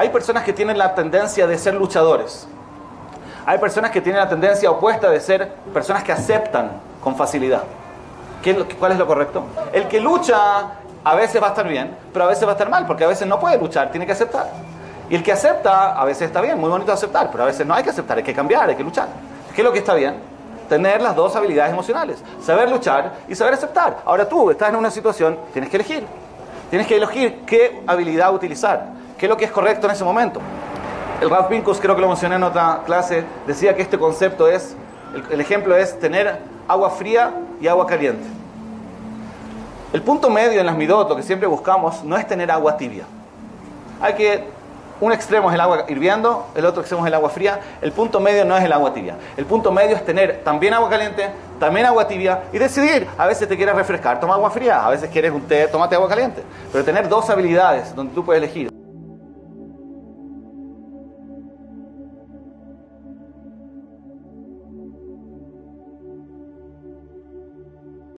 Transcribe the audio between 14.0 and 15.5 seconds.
que aceptar. Y el que